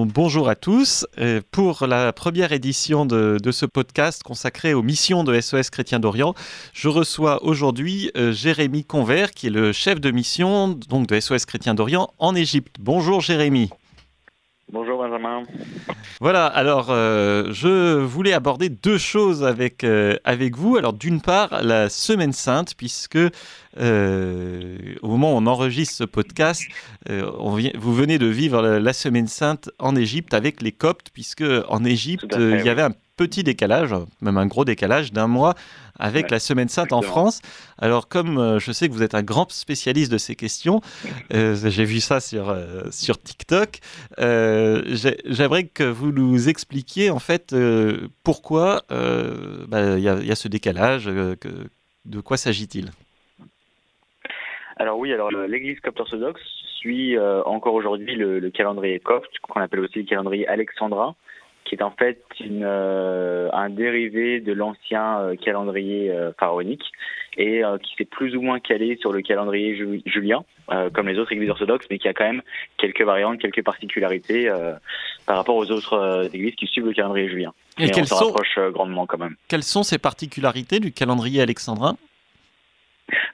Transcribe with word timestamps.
Bonjour 0.00 0.48
à 0.48 0.54
tous. 0.54 1.08
Pour 1.50 1.84
la 1.88 2.12
première 2.12 2.52
édition 2.52 3.04
de, 3.04 3.50
ce 3.50 3.66
podcast 3.66 4.22
consacré 4.22 4.72
aux 4.72 4.82
missions 4.84 5.24
de 5.24 5.40
SOS 5.40 5.70
Chrétien 5.70 5.98
d'Orient, 5.98 6.36
je 6.72 6.86
reçois 6.86 7.42
aujourd'hui 7.42 8.12
euh, 8.16 8.30
Jérémy 8.30 8.84
Convert, 8.84 9.32
qui 9.32 9.48
est 9.48 9.50
le 9.50 9.72
chef 9.72 10.00
de 10.00 10.12
mission 10.12 10.68
donc 10.68 11.08
de 11.08 11.18
SOS 11.18 11.46
Chrétien 11.46 11.74
d'Orient 11.74 12.14
en 12.20 12.36
Égypte. 12.36 12.76
Bonjour 12.78 13.20
Jérémy. 13.20 13.70
Bonjour 14.70 14.98
Benjamin. 14.98 15.44
Voilà, 16.20 16.46
alors 16.46 16.88
euh, 16.90 17.46
je 17.52 17.96
voulais 17.96 18.34
aborder 18.34 18.68
deux 18.68 18.98
choses 18.98 19.42
avec, 19.42 19.82
euh, 19.82 20.16
avec 20.24 20.56
vous. 20.56 20.76
Alors 20.76 20.92
d'une 20.92 21.22
part, 21.22 21.62
la 21.62 21.88
Semaine 21.88 22.34
Sainte, 22.34 22.74
puisque 22.76 23.16
euh, 23.16 24.76
au 25.00 25.08
moment 25.08 25.32
où 25.32 25.36
on 25.36 25.46
enregistre 25.46 25.94
ce 25.96 26.04
podcast, 26.04 26.62
on 27.08 27.56
vous 27.78 27.94
venez 27.94 28.18
de 28.18 28.26
vivre 28.26 28.60
la, 28.60 28.92
Semaine 28.92 29.28
Sainte 29.28 29.70
en 29.78 29.96
Égypte 29.96 30.34
avec 30.34 30.60
les 30.60 30.72
Coptes, 30.72 31.08
puisque 31.14 31.44
en 31.68 31.84
Égypte, 31.84 32.36
il 32.38 32.60
y 32.64 32.68
avait 32.68 32.82
un 32.82 32.92
petit 33.18 33.42
décalage, 33.42 33.94
même 34.22 34.38
un 34.38 34.46
gros 34.46 34.64
décalage 34.64 35.12
d'un 35.12 35.26
mois 35.26 35.54
avec 35.98 36.30
la 36.30 36.38
Semaine 36.38 36.68
Sainte 36.68 36.92
en 36.92 37.02
France. 37.02 37.42
Alors, 37.76 38.08
comme 38.08 38.38
euh, 38.38 38.58
je 38.60 38.70
sais 38.70 38.88
que 38.88 38.94
vous 38.94 39.02
êtes 39.02 39.16
un 39.16 39.24
grand 39.24 39.50
spécialiste 39.50 40.10
de 40.10 40.18
ces 40.18 40.36
questions, 40.36 40.80
euh, 41.34 41.54
j'ai 41.54 41.84
vu 41.84 41.98
ça 42.00 42.20
sur, 42.20 42.48
euh, 42.48 42.84
sur 42.90 43.20
TikTok, 43.20 43.80
j'aimerais 44.18 45.64
que 45.64 45.82
vous 45.82 46.12
nous 46.12 46.48
expliquiez 46.48 47.10
en 47.10 47.18
fait 47.18 47.54
pourquoi 48.22 48.82
bah, 48.88 49.98
il 49.98 50.02
y, 50.02 50.08
a 50.08 50.36
ce 50.36 50.48
décalage, 50.48 51.06
de 51.06 52.20
quoi 52.20 52.36
s'agit-il? 52.36 52.90
Alors 54.76 54.96
oui, 54.98 55.12
alors 55.12 55.32
l'Église 55.32 55.80
copte 55.80 55.98
orthodoxe 55.98 56.40
suit 56.78 57.18
encore 57.18 57.74
aujourd'hui 57.74 58.14
le, 58.14 58.38
le, 58.38 58.50
calendrier 58.50 59.00
copte, 59.00 59.36
qu'on 59.42 59.60
appelle 59.60 59.80
aussi 59.80 59.98
le 59.98 60.04
calendrier 60.04 60.46
alexandrin, 60.46 61.16
qui 61.68 61.74
est 61.74 61.82
en 61.82 61.90
fait 61.90 62.22
une, 62.40 62.64
euh, 62.64 63.50
un 63.52 63.68
dérivé 63.68 64.40
de 64.40 64.52
l'ancien 64.52 65.20
euh, 65.20 65.36
calendrier 65.36 66.10
euh, 66.10 66.32
pharaonique 66.38 66.84
et 67.36 67.62
qui 67.84 67.94
s'est 67.96 68.04
plus 68.04 68.34
ou 68.34 68.42
moins 68.42 68.58
calé 68.58 68.98
sur 69.00 69.12
le 69.12 69.22
calendrier 69.22 69.76
julien, 70.06 70.42
comme 70.92 71.06
les 71.06 71.20
autres 71.20 71.30
églises 71.30 71.50
orthodoxes, 71.50 71.86
mais 71.88 72.00
qui 72.00 72.08
a 72.08 72.12
quand 72.12 72.24
même 72.24 72.42
quelques 72.78 73.02
variantes, 73.02 73.38
quelques 73.38 73.62
particularités 73.62 74.50
par 75.24 75.36
rapport 75.36 75.54
aux 75.54 75.70
autres 75.70 76.28
églises 76.32 76.56
qui 76.56 76.66
suivent 76.66 76.86
le 76.86 76.94
calendrier 76.94 77.28
julien. 77.28 77.52
Et, 77.78 77.84
et 77.84 77.90
on 77.96 78.12
rapproche 78.12 78.58
grandement 78.72 79.06
quand 79.06 79.18
même. 79.18 79.36
Quelles 79.46 79.62
sont 79.62 79.84
ces 79.84 79.98
particularités 79.98 80.80
du 80.80 80.90
calendrier 80.90 81.40
alexandrin? 81.40 81.96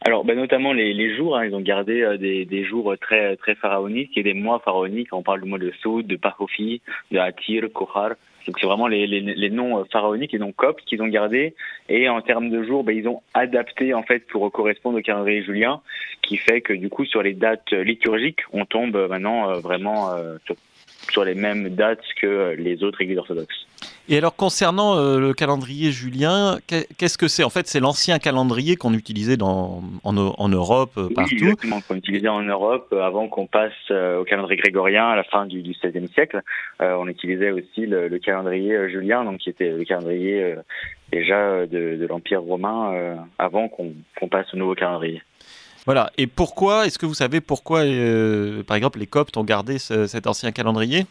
Alors, 0.02 0.24
ben, 0.24 0.36
notamment 0.36 0.72
les, 0.72 0.92
les 0.92 1.16
jours, 1.16 1.36
hein, 1.36 1.46
ils 1.46 1.54
ont 1.54 1.60
gardé 1.60 2.02
euh, 2.02 2.16
des, 2.16 2.44
des, 2.44 2.64
jours 2.64 2.94
très 3.00 3.36
très 3.36 3.54
pharaoniques 3.54 4.16
et 4.16 4.22
des 4.22 4.34
mois 4.34 4.60
pharaoniques. 4.60 5.12
On 5.12 5.22
parle 5.22 5.42
du 5.42 5.48
mois 5.48 5.58
de 5.58 5.72
Soud, 5.82 6.06
de 6.06 6.16
Pahofi, 6.16 6.80
de 7.10 7.18
Atir, 7.18 7.64
Kohar. 7.72 8.10
Donc 8.46 8.58
c'est 8.60 8.66
vraiment 8.66 8.86
les, 8.86 9.06
les, 9.06 9.20
les, 9.20 9.50
noms 9.50 9.78
euh, 9.78 9.84
pharaoniques 9.90 10.34
et 10.34 10.38
donc 10.38 10.54
coptes 10.56 10.84
qu'ils 10.84 11.02
ont 11.02 11.08
gardés. 11.08 11.54
Et 11.88 12.08
en 12.08 12.20
termes 12.20 12.50
de 12.50 12.62
jours, 12.62 12.84
ben, 12.84 12.96
ils 12.96 13.08
ont 13.08 13.22
adapté 13.32 13.94
en 13.94 14.02
fait 14.02 14.26
pour 14.26 14.50
correspondre 14.52 14.98
au 14.98 15.02
calendrier 15.02 15.42
julien, 15.42 15.80
qui 16.22 16.36
fait 16.36 16.60
que 16.60 16.72
du 16.72 16.88
coup 16.88 17.04
sur 17.04 17.22
les 17.22 17.32
dates 17.32 17.72
liturgiques, 17.72 18.40
on 18.52 18.66
tombe 18.66 19.08
maintenant 19.08 19.58
vraiment 19.60 20.10
sur 20.44 20.56
sur 21.10 21.24
les 21.24 21.34
mêmes 21.34 21.68
dates 21.68 22.04
que 22.20 22.54
les 22.58 22.82
autres 22.82 23.02
églises 23.02 23.18
orthodoxes. 23.18 23.66
Et 24.06 24.18
alors 24.18 24.36
concernant 24.36 24.98
euh, 24.98 25.18
le 25.18 25.32
calendrier 25.32 25.90
julien, 25.90 26.58
qu'est-ce 26.66 27.16
que 27.16 27.26
c'est? 27.26 27.42
En 27.42 27.48
fait, 27.48 27.66
c'est 27.66 27.80
l'ancien 27.80 28.18
calendrier 28.18 28.76
qu'on 28.76 28.92
utilisait 28.92 29.38
dans, 29.38 29.82
en, 30.02 30.12
Europe, 30.12 30.92
euh, 30.98 31.08
partout. 31.14 31.34
Oui, 31.36 31.42
exactement, 31.42 31.80
qu'on 31.80 31.96
utilisait 31.96 32.28
en 32.28 32.42
Europe 32.42 32.88
euh, 32.92 33.02
avant 33.02 33.28
qu'on 33.28 33.46
passe 33.46 33.72
au 33.90 34.24
calendrier 34.24 34.60
grégorien 34.60 35.08
à 35.08 35.16
la 35.16 35.24
fin 35.24 35.46
du, 35.46 35.62
XVIe 35.62 36.08
siècle. 36.12 36.42
on 36.80 37.08
utilisait 37.08 37.50
aussi 37.50 37.86
le, 37.86 38.18
calendrier 38.18 38.90
julien, 38.90 39.24
donc 39.24 39.38
qui 39.38 39.48
était 39.48 39.70
le 39.70 39.84
calendrier 39.84 40.54
déjà 41.10 41.66
de, 41.66 42.06
l'Empire 42.06 42.42
romain 42.42 43.16
avant 43.38 43.68
qu'on 43.68 44.28
passe 44.28 44.52
au 44.52 44.56
nouveau 44.56 44.74
calendrier. 44.74 45.22
Voilà. 45.86 46.10
Et 46.18 46.26
pourquoi, 46.26 46.86
est-ce 46.86 46.98
que 46.98 47.06
vous 47.06 47.14
savez 47.14 47.40
pourquoi, 47.40 47.80
par 48.66 48.76
exemple, 48.76 48.98
les 48.98 49.06
Coptes 49.06 49.36
ont 49.36 49.44
gardé 49.44 49.78
cet 49.78 50.26
ancien 50.26 50.52
calendrier? 50.52 51.06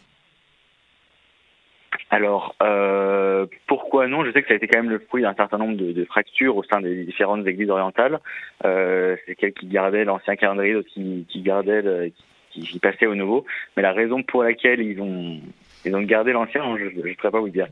Alors, 2.10 2.54
euh, 2.62 3.46
pourquoi 3.66 4.06
non? 4.06 4.24
Je 4.24 4.32
sais 4.32 4.42
que 4.42 4.48
ça 4.48 4.54
a 4.54 4.56
été 4.56 4.68
quand 4.68 4.78
même 4.78 4.90
le 4.90 4.98
fruit 4.98 5.22
d'un 5.22 5.34
certain 5.34 5.58
nombre 5.58 5.76
de, 5.76 6.04
fractures 6.04 6.56
au 6.56 6.62
sein 6.62 6.80
des 6.80 7.04
différentes 7.04 7.46
églises 7.46 7.70
orientales. 7.70 8.20
Euh, 8.64 9.16
c'est 9.26 9.34
quelques 9.34 9.58
qui 9.58 9.66
gardaient 9.66 10.04
l'ancien 10.04 10.36
calendrier, 10.36 10.74
d'autres 10.74 10.88
qui, 10.88 11.26
gardaient, 11.36 12.12
qui, 12.50 12.78
passaient 12.78 13.06
au 13.06 13.14
nouveau. 13.14 13.44
Mais 13.76 13.82
la 13.82 13.92
raison 13.92 14.22
pour 14.22 14.44
laquelle 14.44 14.80
ils 14.80 15.00
ont 15.00 15.40
ils 15.86 15.94
ont 15.94 16.02
gardé 16.02 16.32
l'ancien, 16.32 16.62
je 16.78 16.84
ne 16.84 17.14
pourrais 17.14 17.30
pas 17.30 17.40
vous 17.40 17.50
dire. 17.50 17.66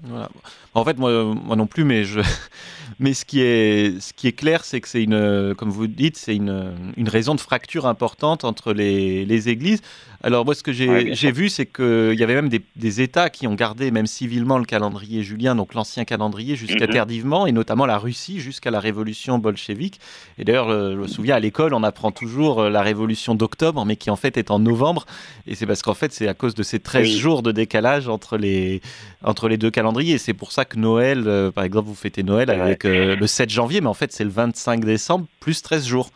En 0.74 0.84
fait, 0.84 0.98
moi, 0.98 1.34
moi 1.34 1.56
non 1.56 1.66
plus, 1.66 1.84
mais, 1.84 2.04
je... 2.04 2.20
mais 3.00 3.14
ce, 3.14 3.24
qui 3.24 3.40
est, 3.40 4.00
ce 4.00 4.12
qui 4.12 4.28
est 4.28 4.38
clair, 4.38 4.64
c'est 4.64 4.82
que 4.82 4.88
c'est 4.88 5.02
une, 5.02 5.54
comme 5.56 5.70
vous 5.70 5.86
dites, 5.86 6.16
c'est 6.16 6.36
une, 6.36 6.74
une 6.98 7.08
raison 7.08 7.34
de 7.34 7.40
fracture 7.40 7.86
importante 7.86 8.44
entre 8.44 8.74
les, 8.74 9.24
les 9.24 9.48
églises. 9.48 9.80
Alors 10.24 10.44
moi, 10.44 10.54
ce 10.54 10.62
que 10.62 10.72
j'ai 10.72 11.32
vu, 11.32 11.48
c'est 11.48 11.66
qu'il 11.66 12.14
y 12.14 12.22
avait 12.22 12.34
même 12.34 12.48
des, 12.48 12.62
des, 12.76 13.00
États 13.00 13.28
qui 13.28 13.48
ont 13.48 13.54
gardé, 13.54 13.90
même 13.90 14.06
civilement, 14.06 14.58
le 14.58 14.64
calendrier 14.64 15.22
julien, 15.24 15.56
donc 15.56 15.74
l'ancien 15.74 16.04
calendrier, 16.04 16.54
jusqu'à 16.54 16.86
mhm. 16.86 16.92
tardivement, 16.92 17.46
et 17.46 17.52
notamment 17.52 17.86
la 17.86 17.98
Russie, 17.98 18.40
jusqu'à 18.40 18.70
la 18.70 18.78
révolution 18.78 19.38
bolchevique. 19.38 20.00
Et 20.38 20.44
d'ailleurs, 20.44 20.70
je 20.70 20.96
me 20.96 21.08
souviens, 21.08 21.34
à 21.34 21.40
l'école, 21.40 21.74
on 21.74 21.82
apprend 21.82 22.12
toujours 22.12 22.60
euh, 22.60 22.70
la 22.70 22.82
révolution 22.82 23.34
d'octobre, 23.34 23.84
mais 23.84 23.96
qui 23.96 24.10
en 24.10 24.16
fait 24.16 24.36
est 24.36 24.50
en 24.50 24.60
novembre. 24.60 25.06
Et 25.46 25.54
c'est 25.56 25.66
parce 25.66 25.82
qu'en 25.82 25.94
fait, 25.94 26.12
c'est 26.12 26.28
à 26.28 26.34
cause 26.34 26.54
de 26.54 26.62
ces 26.62 26.78
13 26.78 27.08
jours 27.08 27.42
de 27.42 27.50
décalage 27.50 28.08
entre 28.08 28.36
les, 28.36 28.80
entre 29.24 29.48
les 29.48 29.56
deux 29.56 29.70
calendriers. 29.70 30.18
C'est 30.18 30.34
pour 30.34 30.52
ça 30.52 30.64
que 30.64 30.78
Noël, 30.78 31.24
euh, 31.26 31.50
par 31.50 31.64
exemple, 31.64 31.88
vous 31.88 31.94
fêtez 31.94 32.22
Noël 32.22 32.50
avec 32.50 32.84
euh, 32.84 33.16
le 33.16 33.26
7 33.26 33.50
janvier, 33.50 33.80
mais 33.80 33.88
en 33.88 33.94
fait, 33.94 34.12
c'est 34.12 34.24
le 34.24 34.30
25 34.30 34.84
décembre 34.84 35.26
plus 35.40 35.62
13 35.62 35.84
jours. 35.84 36.10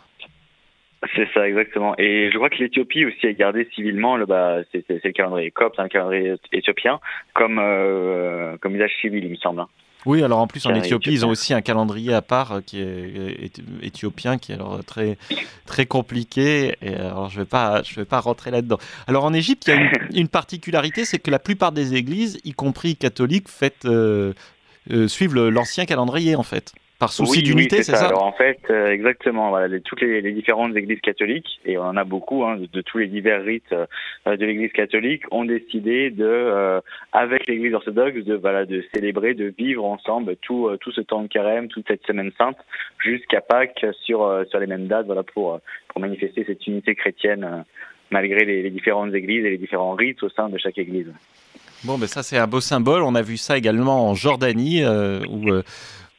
C'est 1.14 1.28
ça, 1.34 1.46
exactement. 1.46 1.94
Et 1.98 2.30
je 2.32 2.36
crois 2.36 2.50
que 2.50 2.56
l'Éthiopie 2.56 3.04
aussi 3.04 3.26
a 3.26 3.32
gardé 3.32 3.68
civilement, 3.74 4.16
le, 4.16 4.26
bah, 4.26 4.58
c'est, 4.72 4.84
le 4.88 5.12
calendrier 5.12 5.50
copte, 5.50 5.78
un 5.78 5.88
calendrier 5.88 6.34
éthiopien, 6.52 7.00
comme, 7.34 7.58
euh, 7.58 8.56
comme 8.58 8.74
usage 8.74 8.92
civil, 9.00 9.24
il 9.24 9.30
me 9.30 9.36
semble. 9.36 9.60
Hein. 9.60 9.68
Oui, 10.06 10.22
alors 10.22 10.38
en 10.38 10.46
plus 10.46 10.64
en 10.66 10.74
Éthiopie, 10.74 11.10
ils 11.10 11.26
ont 11.26 11.30
aussi 11.30 11.52
un 11.52 11.62
calendrier 11.62 12.14
à 12.14 12.22
part 12.22 12.52
euh, 12.52 12.60
qui 12.64 12.80
est 12.80 13.58
éthiopien, 13.82 14.38
qui 14.38 14.52
est 14.52 14.54
alors 14.54 14.84
très 14.84 15.18
très 15.66 15.84
compliqué. 15.84 16.76
Et 16.80 16.94
alors 16.94 17.28
je 17.28 17.40
vais 17.40 17.44
pas 17.44 17.82
je 17.82 17.96
vais 17.96 18.04
pas 18.04 18.20
rentrer 18.20 18.52
là-dedans. 18.52 18.78
Alors 19.08 19.24
en 19.24 19.34
Égypte, 19.34 19.64
il 19.66 19.74
y 19.74 19.76
a 19.76 20.20
une, 20.20 20.28
particularité, 20.36 21.04
c'est 21.04 21.18
que 21.18 21.30
la 21.32 21.40
plupart 21.40 21.72
des 21.72 21.96
églises, 21.96 22.38
y 22.44 22.52
compris 22.52 22.94
catholiques, 22.94 23.48
euh, 23.84 24.32
euh, 24.92 25.08
suivent 25.08 25.34
l'ancien 25.34 25.86
calendrier 25.86 26.36
en 26.36 26.44
fait. 26.44 26.72
Par 26.98 27.12
souci 27.12 27.42
d'unité, 27.42 27.82
c'est 27.82 27.94
ça, 27.94 28.06
Alors 28.06 28.22
en 28.22 28.32
fait, 28.32 28.58
euh, 28.70 28.90
exactement. 28.90 29.50
Voilà, 29.50 29.68
toutes 29.80 30.00
les, 30.00 30.22
les, 30.22 30.32
différentes 30.32 30.74
églises 30.74 31.00
catholiques, 31.02 31.60
et 31.66 31.76
on 31.76 31.82
en 31.82 31.96
a 31.96 32.04
beaucoup, 32.04 32.42
hein, 32.44 32.56
de, 32.56 32.80
tous 32.80 32.96
les 32.96 33.06
divers 33.06 33.44
rites 33.44 33.70
euh, 33.72 34.36
de 34.36 34.46
l'Église 34.46 34.72
catholique, 34.72 35.22
ont 35.30 35.44
décidé 35.44 36.08
de, 36.10 36.24
euh, 36.24 36.80
avec 37.12 37.46
l'Église 37.48 37.74
orthodoxe, 37.74 38.24
de 38.24 38.34
voilà, 38.34 38.64
de 38.64 38.82
célébrer, 38.94 39.34
de 39.34 39.52
vivre 39.58 39.84
ensemble 39.84 40.36
tout 40.36 40.70
tout 40.80 40.90
ce 40.90 41.02
temps 41.02 41.20
de 41.20 41.28
carême, 41.28 41.68
toute 41.68 41.86
cette 41.86 42.06
semaine 42.06 42.32
sainte, 42.38 42.56
jusqu'à 42.98 43.42
Pâques 43.42 43.84
sur 44.04 44.44
sur 44.48 44.58
les 44.58 44.66
mêmes 44.66 44.86
dates, 44.86 45.04
voilà, 45.04 45.22
pour 45.22 45.60
pour 45.88 46.00
manifester 46.00 46.44
cette 46.46 46.66
unité 46.66 46.94
chrétienne 46.94 47.64
malgré 48.10 48.46
les, 48.46 48.62
les 48.62 48.70
différentes 48.70 49.12
églises 49.12 49.44
et 49.44 49.50
les 49.50 49.58
différents 49.58 49.94
rites 49.94 50.22
au 50.22 50.30
sein 50.30 50.48
de 50.48 50.56
chaque 50.56 50.78
église. 50.78 51.08
Bon, 51.84 51.98
ben 51.98 52.06
ça 52.06 52.22
c'est 52.22 52.38
un 52.38 52.46
beau 52.46 52.60
symbole. 52.60 53.02
On 53.02 53.14
a 53.14 53.22
vu 53.22 53.36
ça 53.36 53.58
également 53.58 54.08
en 54.08 54.14
Jordanie, 54.14 54.82
où 55.28 55.50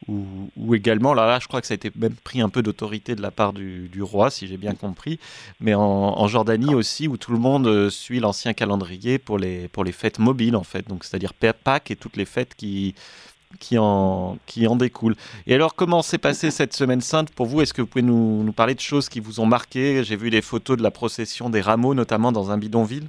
ou, 0.08 0.74
également, 0.74 1.12
là, 1.12 1.26
là, 1.26 1.38
je 1.38 1.48
crois 1.48 1.60
que 1.60 1.66
ça 1.66 1.74
a 1.74 1.76
été 1.76 1.92
même 1.96 2.14
pris 2.14 2.40
un 2.40 2.48
peu 2.48 2.62
d'autorité 2.62 3.14
de 3.14 3.20
la 3.20 3.30
part 3.30 3.52
du, 3.52 3.90
roi, 4.00 4.30
si 4.30 4.46
j'ai 4.46 4.56
bien 4.56 4.74
compris, 4.74 5.18
mais 5.60 5.74
en, 5.74 6.26
Jordanie 6.28 6.74
aussi, 6.74 7.08
où 7.08 7.16
tout 7.16 7.32
le 7.32 7.38
monde 7.38 7.66
euh, 7.66 7.90
suit 7.90 8.20
l'ancien 8.20 8.54
calendrier 8.54 9.18
pour 9.18 9.38
les, 9.38 9.68
pour 9.68 9.84
les 9.84 9.92
fêtes 9.92 10.18
mobiles, 10.18 10.56
en 10.56 10.62
fait, 10.62 10.88
donc 10.88 11.04
c'est-à-dire 11.04 11.32
Pâques 11.34 11.90
et 11.90 11.96
toutes 11.96 12.16
les 12.16 12.24
fêtes 12.24 12.54
qui, 12.54 12.94
qui, 13.60 13.76
en, 13.78 14.38
qui 14.46 14.66
en 14.66 14.76
découlent. 14.76 15.16
Et 15.46 15.54
alors, 15.54 15.74
comment 15.74 16.02
s'est 16.02 16.18
passée 16.18 16.50
cette 16.50 16.74
semaine 16.74 17.00
sainte 17.00 17.30
pour 17.30 17.46
vous? 17.46 17.60
Est-ce 17.60 17.74
que 17.74 17.82
vous 17.82 17.88
pouvez 17.88 18.02
nous, 18.02 18.42
nous 18.42 18.52
parler 18.52 18.74
de 18.74 18.80
choses 18.80 19.08
qui 19.08 19.20
vous 19.20 19.40
ont 19.40 19.46
marqué? 19.46 20.04
J'ai 20.04 20.16
vu 20.16 20.30
des 20.30 20.42
photos 20.42 20.76
de 20.76 20.82
la 20.82 20.90
procession 20.90 21.50
des 21.50 21.60
rameaux, 21.60 21.94
notamment 21.94 22.32
dans 22.32 22.50
un 22.50 22.58
bidonville. 22.58 23.08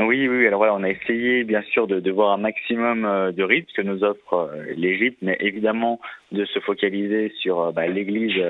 Oui, 0.00 0.28
oui. 0.28 0.46
Alors 0.46 0.58
voilà, 0.58 0.74
on 0.74 0.84
a 0.84 0.90
essayé 0.90 1.42
bien 1.42 1.62
sûr 1.62 1.88
de, 1.88 1.98
de 1.98 2.10
voir 2.12 2.32
un 2.32 2.36
maximum 2.36 3.04
euh, 3.04 3.32
de 3.32 3.42
rites 3.42 3.72
que 3.72 3.82
nous 3.82 4.04
offre 4.04 4.34
euh, 4.34 4.72
l'Égypte, 4.76 5.18
mais 5.22 5.36
évidemment 5.40 5.98
de 6.30 6.44
se 6.44 6.60
focaliser 6.60 7.32
sur 7.40 7.60
euh, 7.60 7.72
bah, 7.72 7.86
l'Église 7.86 8.40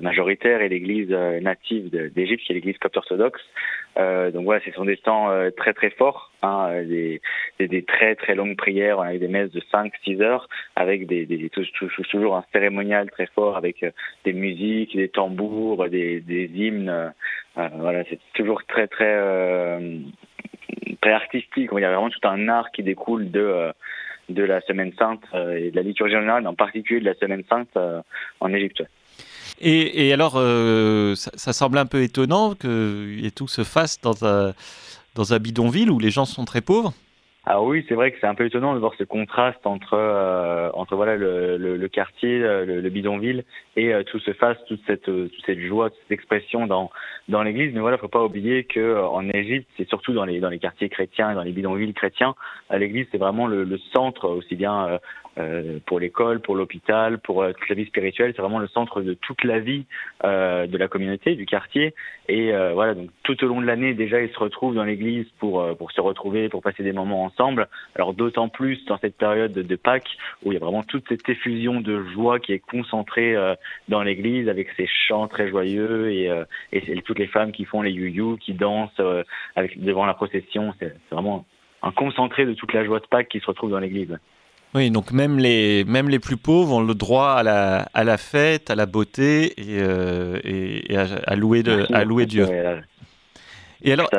majoritaire 0.00 0.62
et 0.62 0.70
l'Église 0.70 1.10
native 1.10 1.90
d'Égypte, 1.90 2.42
qui 2.42 2.52
est 2.52 2.54
l'Église 2.54 2.78
copte 2.78 2.96
orthodoxe. 2.96 3.42
Euh, 3.98 4.30
donc 4.30 4.44
voilà, 4.44 4.62
ce 4.64 4.70
sont 4.70 4.86
des 4.86 4.96
temps 4.96 5.28
très 5.58 5.74
très 5.74 5.90
forts, 5.90 6.32
hein, 6.40 6.82
des, 6.84 7.20
des, 7.58 7.68
des, 7.68 7.82
très 7.82 8.14
très 8.14 8.34
longues 8.34 8.56
prières, 8.56 9.00
avec 9.00 9.20
des 9.20 9.28
messes 9.28 9.50
de 9.50 9.60
5-6 9.60 10.22
heures, 10.22 10.48
avec 10.74 11.06
des, 11.06 11.26
des, 11.26 11.50
toujours 11.50 12.34
un 12.34 12.46
cérémonial 12.50 13.10
très 13.10 13.26
fort, 13.26 13.58
avec 13.58 13.84
des 14.24 14.32
musiques, 14.32 14.96
des 14.96 15.10
tambours, 15.10 15.86
des, 15.90 16.20
des 16.20 16.46
hymnes. 16.46 17.12
voilà, 17.54 18.04
c'est 18.08 18.20
toujours 18.32 18.64
très 18.64 18.86
très 18.86 19.78
très 21.00 21.12
artistique. 21.12 21.70
Il 21.72 21.80
y 21.80 21.84
a 21.84 21.92
vraiment 21.92 22.10
tout 22.10 22.28
un 22.28 22.48
art 22.48 22.70
qui 22.72 22.82
découle 22.82 23.30
de 23.30 23.72
de 24.30 24.42
la 24.42 24.62
Semaine 24.62 24.90
Sainte 24.98 25.22
et 25.34 25.70
de 25.70 25.76
la 25.76 25.82
liturgie 25.82 26.14
générale, 26.14 26.46
en 26.46 26.54
particulier 26.54 27.00
de 27.00 27.04
la 27.04 27.14
Semaine 27.14 27.42
Sainte 27.46 27.76
en 28.40 28.54
Égypte. 28.54 28.82
Et, 29.60 30.12
alors, 30.14 30.32
ça, 31.16 31.30
ça, 31.34 31.52
semble 31.52 31.76
un 31.76 31.84
peu 31.84 32.02
étonnant 32.02 32.54
que 32.54 33.28
tout 33.36 33.48
se 33.48 33.64
fasse 33.64 34.00
dans 34.00 34.24
un, 34.24 34.54
dans 35.14 35.34
un 35.34 35.38
bidonville 35.38 35.90
où 35.90 35.98
les 35.98 36.10
gens 36.10 36.24
sont 36.24 36.46
très 36.46 36.62
pauvres. 36.62 36.94
Ah 37.46 37.62
oui, 37.62 37.84
c'est 37.88 37.94
vrai 37.94 38.10
que 38.10 38.16
c'est 38.20 38.26
un 38.26 38.34
peu 38.34 38.46
étonnant 38.46 38.72
de 38.74 38.78
voir 38.78 38.94
ce 38.98 39.04
contraste 39.04 39.66
entre 39.66 39.92
euh, 39.92 40.70
entre 40.72 40.96
voilà 40.96 41.14
le, 41.16 41.58
le, 41.58 41.88
quartier, 41.88 42.42
euh, 42.42 42.64
le, 42.64 42.88
bidonville 42.88 43.44
et 43.76 43.92
euh, 43.92 44.02
tout 44.02 44.18
se 44.18 44.32
fasse, 44.32 44.56
toute 44.66 44.80
cette 44.86 45.02
toute 45.02 45.44
cette 45.44 45.60
joie, 45.60 45.90
toute 45.90 45.98
cette 46.04 46.12
expression 46.12 46.66
dans 46.66 46.90
dans 47.28 47.42
l'église. 47.42 47.74
Mais 47.74 47.80
voilà, 47.80 47.98
faut 47.98 48.08
pas 48.08 48.24
oublier 48.24 48.64
que 48.64 48.98
en 48.98 49.28
Égypte, 49.28 49.68
c'est 49.76 49.86
surtout 49.88 50.14
dans 50.14 50.24
les 50.24 50.40
dans 50.40 50.48
les 50.48 50.58
quartiers 50.58 50.88
chrétiens 50.88 51.32
et 51.32 51.34
dans 51.34 51.42
les 51.42 51.52
bidonvilles 51.52 51.92
chrétiens, 51.92 52.34
l'église 52.70 53.06
c'est 53.12 53.18
vraiment 53.18 53.46
le, 53.46 53.64
le, 53.64 53.76
centre 53.92 54.26
aussi 54.26 54.56
bien 54.56 54.98
euh, 55.36 55.80
pour 55.86 55.98
l'école, 55.98 56.38
pour 56.40 56.54
l'hôpital, 56.54 57.18
pour 57.18 57.42
euh, 57.42 57.52
toute 57.52 57.68
la 57.68 57.74
vie 57.74 57.86
spirituelle. 57.86 58.32
C'est 58.36 58.42
vraiment 58.42 58.60
le 58.60 58.68
centre 58.68 59.00
de 59.00 59.14
toute 59.14 59.42
la 59.42 59.58
vie 59.58 59.84
euh, 60.22 60.68
de 60.68 60.78
la 60.78 60.86
communauté, 60.86 61.34
du 61.34 61.44
quartier. 61.44 61.92
Et 62.28 62.52
voilà, 62.72 62.94
donc 62.94 63.10
tout 63.22 63.42
au 63.44 63.48
long 63.48 63.60
de 63.60 63.66
l'année, 63.66 63.92
déjà, 63.92 64.20
ils 64.22 64.30
se 64.30 64.38
retrouvent 64.38 64.74
dans 64.74 64.84
l'église 64.84 65.26
pour 65.40 65.76
pour 65.76 65.90
se 65.92 66.00
retrouver, 66.00 66.48
pour 66.48 66.62
passer 66.62 66.82
des 66.82 66.92
moments 66.92 67.24
ensemble. 67.34 67.68
Alors 67.94 68.14
d'autant 68.14 68.48
plus 68.48 68.84
dans 68.86 68.98
cette 68.98 69.16
période 69.16 69.52
de, 69.52 69.76
Pâques 69.76 70.16
où 70.44 70.52
il 70.52 70.54
y 70.54 70.56
a 70.56 70.60
vraiment 70.60 70.82
toute 70.82 71.04
cette 71.08 71.28
effusion 71.28 71.80
de 71.80 72.04
joie 72.14 72.38
qui 72.38 72.52
est 72.52 72.58
concentrée 72.58 73.36
dans 73.88 74.02
l'église 74.02 74.48
avec 74.48 74.68
ces 74.76 74.88
chants 75.08 75.28
très 75.28 75.48
joyeux 75.48 76.10
et, 76.12 76.30
et, 76.72 77.02
toutes 77.02 77.18
les 77.18 77.26
femmes 77.26 77.52
qui 77.52 77.64
font 77.64 77.82
les 77.82 77.90
you 77.90 78.38
qui 78.38 78.54
dansent 78.54 79.00
avec 79.56 79.82
devant 79.82 80.06
la 80.06 80.14
procession. 80.14 80.72
C'est 80.78 80.94
vraiment 81.10 81.44
un 81.82 81.90
concentré 81.90 82.46
de 82.46 82.54
toute 82.54 82.72
la 82.72 82.84
joie 82.84 83.00
de 83.00 83.06
Pâques 83.06 83.28
qui 83.28 83.40
se 83.40 83.46
retrouve 83.46 83.70
dans 83.70 83.78
l'église. 83.78 84.16
Oui, 84.74 84.90
donc 84.90 85.12
même 85.12 85.38
les, 85.38 85.84
même 85.84 86.08
les 86.08 86.18
plus 86.18 86.36
pauvres 86.36 86.74
ont 86.74 86.82
le 86.82 86.94
droit 86.94 87.30
à 87.30 87.42
la, 87.44 87.88
à 87.94 88.02
la 88.02 88.18
fête, 88.18 88.70
à 88.70 88.74
la 88.74 88.86
beauté 88.86 89.54
et, 89.56 89.78
euh, 89.80 90.40
et, 90.42 90.96
à, 90.96 91.36
louer, 91.36 91.62
de, 91.62 91.86
à 91.94 92.04
louer 92.04 92.26
Dieu. 92.26 92.46
Et 93.82 93.92
alors, 93.92 94.10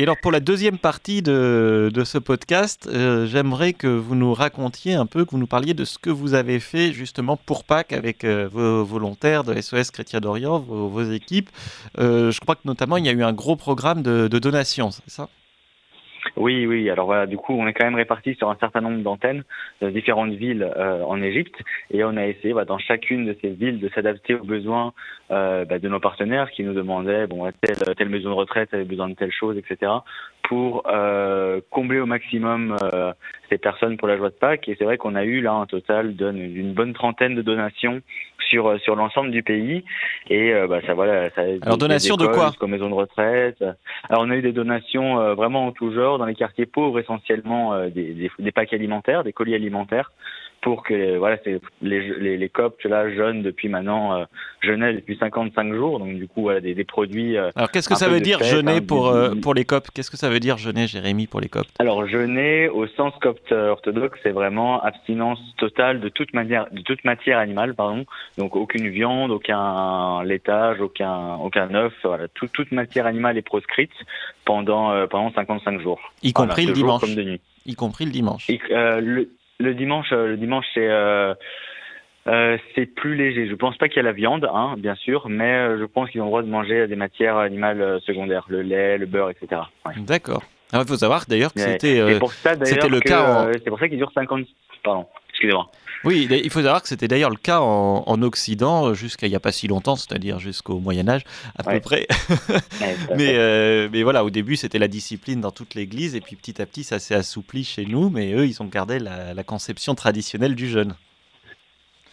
Et 0.00 0.04
alors 0.04 0.16
pour 0.16 0.30
la 0.30 0.38
deuxième 0.38 0.78
partie 0.78 1.22
de, 1.22 1.90
de 1.92 2.04
ce 2.04 2.18
podcast, 2.18 2.86
euh, 2.86 3.26
j'aimerais 3.26 3.72
que 3.72 3.88
vous 3.88 4.14
nous 4.14 4.32
racontiez 4.32 4.94
un 4.94 5.06
peu, 5.06 5.24
que 5.24 5.32
vous 5.32 5.38
nous 5.38 5.48
parliez 5.48 5.74
de 5.74 5.84
ce 5.84 5.98
que 5.98 6.08
vous 6.08 6.34
avez 6.34 6.60
fait 6.60 6.92
justement 6.92 7.36
pour 7.36 7.64
Pâques 7.64 7.92
avec 7.92 8.22
euh, 8.22 8.48
vos 8.48 8.84
volontaires 8.84 9.42
de 9.42 9.60
SOS 9.60 9.90
Chrétien 9.90 10.20
d'Orient, 10.20 10.60
vos, 10.60 11.02
équipes. 11.02 11.50
je 11.96 12.38
crois 12.38 12.54
que 12.54 12.60
notamment 12.64 12.96
il 12.96 13.06
y 13.06 13.08
a 13.08 13.12
eu 13.12 13.24
un 13.24 13.32
gros 13.32 13.56
programme 13.56 14.02
de, 14.02 14.28
de 14.28 14.38
donation, 14.38 14.92
c'est 14.92 15.10
ça? 15.10 15.28
Oui, 16.38 16.66
oui. 16.66 16.88
Alors 16.90 17.06
voilà, 17.06 17.26
du 17.26 17.36
coup, 17.36 17.52
on 17.52 17.66
est 17.66 17.72
quand 17.72 17.84
même 17.84 17.94
répartis 17.94 18.34
sur 18.34 18.48
un 18.48 18.56
certain 18.56 18.80
nombre 18.80 19.02
d'antennes 19.02 19.44
de 19.82 19.90
différentes 19.90 20.32
villes 20.32 20.68
euh, 20.76 21.02
en 21.04 21.20
Égypte, 21.20 21.56
et 21.90 22.04
on 22.04 22.16
a 22.16 22.26
essayé, 22.26 22.54
bah, 22.54 22.64
dans 22.64 22.78
chacune 22.78 23.26
de 23.26 23.36
ces 23.40 23.50
villes, 23.50 23.80
de 23.80 23.88
s'adapter 23.90 24.34
aux 24.34 24.44
besoins 24.44 24.92
euh, 25.30 25.64
bah, 25.64 25.78
de 25.78 25.88
nos 25.88 26.00
partenaires 26.00 26.50
qui 26.50 26.62
nous 26.62 26.74
demandaient, 26.74 27.26
bon, 27.26 27.50
telle, 27.60 27.94
telle 27.96 28.08
maison 28.08 28.30
de 28.30 28.34
retraite 28.34 28.72
avait 28.72 28.84
besoin 28.84 29.08
de 29.08 29.14
telle 29.14 29.32
chose, 29.32 29.58
etc 29.58 29.90
pour 30.48 30.84
euh, 30.86 31.60
combler 31.70 32.00
au 32.00 32.06
maximum 32.06 32.74
euh, 32.82 33.12
ces 33.50 33.58
personnes 33.58 33.98
pour 33.98 34.08
la 34.08 34.16
joie 34.16 34.30
de 34.30 34.34
Pâques. 34.34 34.66
Et 34.68 34.76
c'est 34.78 34.84
vrai 34.84 34.96
qu'on 34.96 35.14
a 35.14 35.24
eu 35.24 35.42
là 35.42 35.52
un 35.52 35.66
total 35.66 36.16
d'une 36.16 36.72
bonne 36.72 36.94
trentaine 36.94 37.34
de 37.34 37.42
donations 37.42 38.00
sur 38.48 38.68
euh, 38.68 38.78
sur 38.78 38.96
l'ensemble 38.96 39.30
du 39.30 39.42
pays. 39.42 39.84
Et 40.28 40.52
euh, 40.52 40.66
bah, 40.66 40.80
ça 40.86 40.94
voilà. 40.94 41.30
Ça, 41.30 41.42
Alors 41.62 41.78
donations 41.78 42.16
de 42.16 42.26
quoi 42.26 42.52
Comme 42.58 42.70
maison 42.70 42.88
de 42.88 42.94
retraite. 42.94 43.62
Alors 44.08 44.22
on 44.22 44.30
a 44.30 44.36
eu 44.36 44.42
des 44.42 44.52
donations 44.52 45.20
euh, 45.20 45.34
vraiment 45.34 45.66
en 45.66 45.72
tout 45.72 45.92
genre 45.92 46.18
dans 46.18 46.26
les 46.26 46.34
quartiers 46.34 46.66
pauvres 46.66 46.98
essentiellement 46.98 47.86
des, 47.88 48.14
des, 48.14 48.30
des 48.38 48.52
packs 48.52 48.72
alimentaires, 48.72 49.24
des 49.24 49.32
colis 49.32 49.54
alimentaires 49.54 50.10
pour 50.60 50.82
que 50.82 51.16
voilà 51.16 51.36
c'est 51.44 51.60
les, 51.82 52.00
les, 52.18 52.36
les 52.36 52.48
coptes 52.48 52.84
là 52.84 53.10
jeunes 53.14 53.42
depuis 53.42 53.68
maintenant 53.68 54.14
euh, 54.14 54.24
jeûnaient 54.60 54.94
depuis 54.94 55.16
55 55.16 55.74
jours. 55.74 55.98
Donc 55.98 56.16
du 56.16 56.26
coup 56.26 56.42
voilà 56.42 56.60
des, 56.60 56.74
des 56.74 56.84
produits 56.84 57.36
euh, 57.36 57.50
alors 57.56 57.70
qu'est-ce 57.70 57.88
que 57.88 57.94
ça 57.94 58.08
veut 58.08 58.20
dire 58.20 58.42
jeûner 58.42 58.76
hein, 58.76 58.86
pour 58.86 59.08
euh, 59.08 59.34
pour 59.34 59.54
les 59.54 59.64
coptes 59.64 59.90
qu'est-ce 59.92 60.10
que 60.10 60.16
ça 60.16 60.28
veut 60.28 60.40
dire 60.40 60.58
jeûner 60.58 60.86
Jérémy 60.86 61.26
pour 61.26 61.40
les 61.40 61.48
coptes 61.48 61.70
alors 61.78 62.06
jeûner 62.06 62.68
au 62.68 62.86
sens 62.88 63.12
copte 63.20 63.52
orthodoxe 63.52 64.18
c'est 64.22 64.32
vraiment 64.32 64.82
abstinence 64.82 65.40
totale 65.58 66.00
de 66.00 66.08
toute 66.08 66.34
manière 66.34 66.66
de 66.70 66.82
toute 66.82 67.04
matière 67.04 67.38
animale 67.38 67.74
pardon. 67.74 68.04
Donc 68.36 68.56
aucune 68.56 68.88
viande 68.88 69.30
aucun 69.30 70.22
laitage 70.24 70.80
aucun 70.80 71.34
aucun 71.36 71.74
œuf 71.74 71.92
voilà 72.04 72.28
toute 72.28 72.72
matière 72.72 73.06
animale 73.06 73.38
est 73.38 73.42
proscrite 73.42 73.92
pendant 74.44 74.92
euh, 74.92 75.06
pendant 75.06 75.32
55 75.32 75.80
jours. 75.80 76.00
Y 76.22 76.32
compris 76.32 76.66
le 76.66 76.72
dimanche. 76.72 77.00
comme 77.00 77.14
de 77.14 77.22
nuit. 77.22 77.40
Y 77.66 77.74
compris 77.74 78.04
le 78.06 78.10
dimanche. 78.10 78.48
Le, 78.48 79.30
le 79.58 79.74
dimanche, 79.74 80.12
euh, 80.12 80.28
le 80.28 80.36
dimanche, 80.36 80.64
c'est 80.74 80.88
euh, 80.88 81.34
euh, 82.26 82.56
c'est 82.74 82.86
plus 82.86 83.16
léger. 83.16 83.48
Je 83.48 83.54
pense 83.54 83.76
pas 83.76 83.88
qu'il 83.88 83.96
y 83.96 84.00
a 84.00 84.02
la 84.02 84.12
viande, 84.12 84.48
hein, 84.52 84.74
bien 84.78 84.94
sûr, 84.94 85.28
mais 85.28 85.52
euh, 85.52 85.78
je 85.78 85.84
pense 85.84 86.10
qu'ils 86.10 86.20
ont 86.20 86.24
le 86.24 86.30
droit 86.30 86.42
de 86.42 86.48
manger 86.48 86.86
des 86.86 86.96
matières 86.96 87.36
animales 87.36 88.00
secondaires, 88.06 88.44
le 88.48 88.62
lait, 88.62 88.98
le 88.98 89.06
beurre, 89.06 89.30
etc. 89.30 89.62
D'accord. 89.98 90.42
il 90.72 90.86
faut 90.86 90.96
savoir 90.96 91.24
d'ailleurs 91.28 91.52
que 91.52 91.60
c'était 91.60 92.02
c'était 92.64 92.88
le 92.88 93.00
cas. 93.00 93.48
C'est 93.52 93.70
pour 93.70 93.78
ça 93.78 93.88
qu'il 93.88 93.98
dure 93.98 94.12
50. 94.12 94.46
Pardon. 94.84 95.06
Excusez-moi. 95.38 95.70
Oui, 96.02 96.26
il 96.30 96.50
faut 96.50 96.62
savoir 96.62 96.82
que 96.82 96.88
c'était 96.88 97.06
d'ailleurs 97.06 97.30
le 97.30 97.36
cas 97.36 97.60
en, 97.60 98.22
Occident 98.22 98.92
jusqu'à 98.92 99.28
il 99.28 99.30
n'y 99.30 99.36
a 99.36 99.40
pas 99.40 99.52
si 99.52 99.68
longtemps, 99.68 99.94
c'est-à-dire 99.94 100.40
jusqu'au 100.40 100.80
Moyen 100.80 101.08
Âge 101.08 101.22
à 101.56 101.62
peu 101.62 101.78
près. 101.78 102.08
mais, 103.16 103.34
euh, 103.36 103.88
mais 103.92 104.02
voilà, 104.02 104.24
au 104.24 104.30
début 104.30 104.56
c'était 104.56 104.80
la 104.80 104.88
discipline 104.88 105.40
dans 105.40 105.52
toute 105.52 105.76
l'Église 105.76 106.16
et 106.16 106.20
puis 106.20 106.34
petit 106.34 106.60
à 106.60 106.66
petit 106.66 106.82
ça 106.82 106.98
s'est 106.98 107.14
assoupli 107.14 107.62
chez 107.62 107.84
nous, 107.84 108.10
mais 108.10 108.32
eux 108.32 108.46
ils 108.46 108.60
ont 108.62 108.66
gardé 108.66 108.98
la, 108.98 109.44
conception 109.44 109.94
traditionnelle 109.94 110.56
du 110.56 110.68
jeûne. 110.68 110.94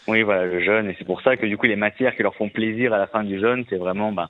Oui, 0.07 0.21
voilà, 0.21 0.45
le 0.45 0.63
jeûne, 0.63 0.89
et 0.89 0.95
c'est 0.99 1.05
pour 1.05 1.21
ça 1.21 1.35
que 1.35 1.47
du 1.47 1.57
coup 1.57 1.65
les 1.65 1.75
matières 1.75 2.15
qui 2.15 2.21
leur 2.21 2.35
font 2.35 2.49
plaisir 2.49 2.93
à 2.93 2.99
la 2.99 3.07
fin 3.07 3.23
du 3.23 3.39
jeûne, 3.39 3.65
c'est 3.69 3.77
vraiment 3.77 4.11
bah, 4.11 4.29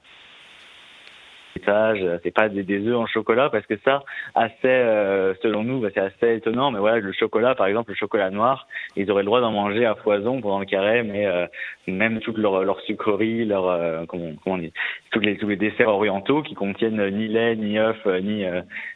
c'est 1.63 2.33
pas 2.33 2.49
des, 2.49 2.87
œufs 2.87 2.97
en 2.97 3.07
chocolat 3.07 3.49
parce 3.49 3.65
que 3.65 3.75
ça, 3.83 4.03
assez, 4.35 4.53
euh, 4.65 5.33
selon 5.41 5.63
nous, 5.63 5.79
bah, 5.79 5.89
c'est 5.93 6.01
assez 6.01 6.35
étonnant. 6.35 6.71
Mais 6.71 6.79
voilà, 6.79 6.99
le 6.99 7.13
chocolat, 7.13 7.55
par 7.55 7.67
exemple, 7.67 7.91
le 7.91 7.95
chocolat 7.95 8.29
noir, 8.29 8.67
ils 8.95 9.09
auraient 9.11 9.23
le 9.23 9.27
droit 9.27 9.41
d'en 9.41 9.51
manger 9.51 9.85
à 9.85 9.95
foison 9.95 10.41
pendant 10.41 10.59
le 10.59 10.65
carré, 10.65 11.03
mais 11.03 11.25
euh, 11.25 11.45
même 11.87 12.19
toute 12.19 12.37
leur, 12.37 12.63
leur 12.63 12.79
sucrerie, 12.81 13.45
leur 13.45 13.67
euh, 13.67 14.05
comment, 14.07 14.31
on 14.45 14.57
dit, 14.57 14.73
tous 15.11 15.19
les 15.19 15.55
desserts 15.55 15.89
orientaux 15.89 16.41
qui 16.41 16.55
contiennent 16.55 17.09
ni 17.09 17.27
lait, 17.27 17.55
ni 17.55 17.79
œufs, 17.79 18.05
ni, 18.21 18.45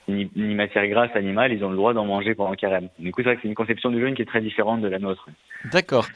ni, 0.07 0.29
ni 0.35 0.55
matière 0.55 0.87
grasse 0.87 1.15
animale, 1.15 1.53
ils 1.53 1.63
ont 1.63 1.69
le 1.69 1.77
droit 1.77 1.93
d'en 1.93 2.05
manger 2.05 2.35
pendant 2.35 2.51
le 2.51 2.57
carême. 2.57 2.89
Du 2.99 3.11
coup, 3.11 3.21
c'est 3.21 3.29
vrai 3.29 3.35
que 3.35 3.41
c'est 3.43 3.47
une 3.47 3.55
conception 3.55 3.89
du 3.89 4.01
jeûne 4.01 4.15
qui 4.15 4.21
est 4.21 4.25
très 4.25 4.41
différente 4.41 4.81
de 4.81 4.87
la 4.87 4.99
nôtre. 4.99 5.27
D'accord. 5.71 6.07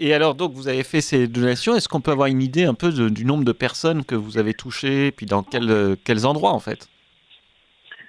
Et 0.00 0.14
alors, 0.14 0.36
donc, 0.36 0.52
vous 0.52 0.68
avez 0.68 0.84
fait 0.84 1.00
ces 1.00 1.26
donations. 1.26 1.74
Est-ce 1.74 1.88
qu'on 1.88 2.00
peut 2.00 2.12
avoir 2.12 2.28
une 2.28 2.40
idée 2.40 2.64
un 2.64 2.74
peu 2.74 2.92
du 2.92 3.24
nombre 3.24 3.44
de 3.44 3.50
personnes 3.50 4.04
que 4.04 4.14
vous 4.14 4.38
avez 4.38 4.54
touchées, 4.54 5.10
puis 5.10 5.26
dans 5.26 5.42
quel, 5.42 5.87
quels 5.94 6.26
endroits, 6.26 6.52
en 6.52 6.60
fait? 6.60 6.88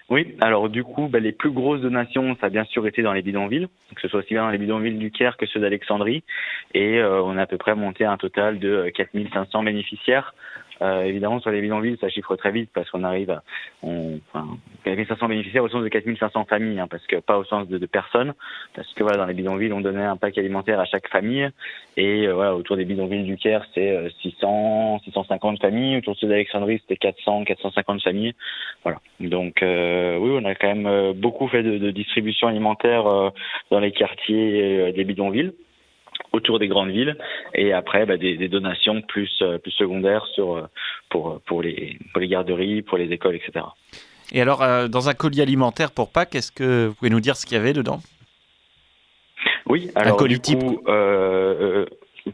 Oui, 0.10 0.36
alors 0.42 0.70
du 0.70 0.84
coup, 0.84 1.08
bah, 1.08 1.20
les 1.20 1.32
plus 1.32 1.52
grosses 1.52 1.82
donations, 1.82 2.36
ça 2.42 2.48
a 2.48 2.50
bien 2.50 2.64
sûr 2.66 2.88
été 2.88 3.04
dans 3.04 3.14
les 3.14 3.22
bidonvilles, 3.22 3.68
que 3.96 4.02
ce 4.02 4.08
soit 4.08 4.22
aussi 4.22 4.34
bien 4.34 4.42
dans 4.42 4.50
les 4.50 4.58
bidonvilles 4.58 4.98
du 4.98 5.12
Caire 5.12 5.38
que 5.38 5.46
ceux 5.46 5.60
d'Alexandrie, 5.60 6.24
et 6.74 6.98
euh, 6.98 7.22
on 7.22 7.38
a 7.38 7.44
à 7.44 7.46
peu 7.46 7.58
près 7.58 7.76
monté 7.76 8.06
un 8.06 8.18
total 8.18 8.58
de 8.58 8.90
4500 8.96 9.64
bénéficiaires 9.64 10.34
euh, 10.82 11.04
évidemment, 11.04 11.40
sur 11.40 11.52
les 11.52 11.62
bidonvilles, 11.62 11.98
ça 12.00 12.10
chiffre 12.10 12.36
très 12.36 12.52
vite 12.52 12.70
parce 12.74 12.90
qu'on 12.90 13.04
arrive 13.04 13.32
à 13.32 13.44
on, 13.84 14.20
enfin, 14.34 14.48
4500 14.86 15.28
bénéficiaires 15.28 15.64
au 15.64 15.70
sens 15.70 15.84
de 15.84 15.90
4500 15.90 16.46
familles, 16.46 16.80
hein, 16.80 16.88
parce 16.90 17.06
que 17.06 17.18
pas 17.18 17.38
au 17.38 17.44
sens 17.44 17.68
de, 17.68 17.78
de, 17.78 17.86
personnes, 17.86 18.34
parce 18.76 18.92
que 18.94 19.04
voilà, 19.04 19.18
dans 19.18 19.26
les 19.26 19.34
bidonvilles, 19.34 19.74
on 19.74 19.82
donnait 19.82 20.04
un 20.04 20.18
pack 20.18 20.38
alimentaire 20.38 20.80
à 20.80 20.86
chaque 20.86 21.08
famille, 21.10 21.50
et 21.98 22.28
euh, 22.28 22.34
voilà, 22.34 22.56
autour 22.56 22.78
des 22.78 22.86
bidonvilles 22.86 23.24
du 23.24 23.38
Caire, 23.38 23.66
c'est 23.74 24.10
600, 24.22 24.96
euh, 24.96 25.00
650 25.06 25.62
familles, 25.62 25.98
autour 25.98 26.14
de 26.16 26.20
ceux 26.20 26.28
d'Alexandrie, 26.28 26.80
c'était 26.80 26.98
400, 26.98 27.44
450 27.46 28.02
familles, 28.02 28.36
voilà. 28.84 29.00
Donc 29.20 29.62
euh, 29.64 30.18
oui, 30.18 30.32
on 30.42 30.46
a 30.46 30.56
quand 30.56 30.74
même 30.74 31.14
beaucoup 31.14 31.48
fait 31.48 31.64
de, 31.64 31.78
de 31.78 31.92
distribution 31.92 32.48
alimentaire 32.48 33.04
dans 33.72 33.80
les 33.80 33.92
quartiers 33.92 34.92
des 34.94 35.04
bidonvilles 35.04 35.54
autour 36.32 36.60
des 36.60 36.68
grandes 36.68 36.92
villes 36.92 37.18
et 37.54 37.74
après 37.74 38.06
bah, 38.06 38.18
des, 38.18 38.38
des, 38.38 38.48
donations 38.48 39.02
plus 39.02 39.32
euh, 39.42 39.58
plus 39.58 39.72
secondaires 39.72 40.26
sur 40.34 40.56
euh, 40.56 40.64
pour 41.10 41.42
pour 41.42 41.62
les 41.62 41.98
pour 42.12 42.22
les 42.22 42.28
garderies, 42.28 42.82
pour 42.82 42.98
les 42.98 43.12
écoles, 43.12 43.36
etc. 43.36 43.66
Et 44.32 44.42
alors 44.42 44.62
euh, 44.62 44.88
dans 44.88 45.10
un 45.10 45.14
colis 45.14 45.42
alimentaire 45.42 45.92
pour 45.92 46.12
Pâques, 46.12 46.36
est-ce 46.36 46.52
que 46.52 46.88
vous 46.88 46.94
pouvez 46.96 47.10
nous 47.10 47.20
dire 47.20 47.36
ce 47.36 47.46
qu'il 47.46 47.58
y 47.58 47.60
avait 47.60 47.74
dedans? 47.74 48.00
Oui, 49.66 49.92
alors 49.96 50.16
un 50.16 50.18
colis 50.18 50.40
type. 50.40 50.60
Coup, 50.60 50.82
euh, 50.88 51.86